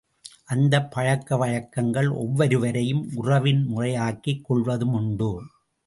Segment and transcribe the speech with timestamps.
[0.45, 5.31] அந்தப் பழக்க வழக்கங்கள் ஒவ்வொருவரையும் உறவின் முறையாக்கிக் கொள்வதுமுண்டு.